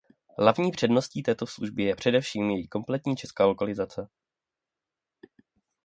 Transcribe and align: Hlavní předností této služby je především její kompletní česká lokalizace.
Hlavní 0.39 0.71
předností 0.71 1.23
této 1.23 1.47
služby 1.47 1.83
je 1.83 1.95
především 1.95 2.49
její 2.49 2.67
kompletní 2.67 3.15
česká 3.15 3.45
lokalizace. 3.45 4.07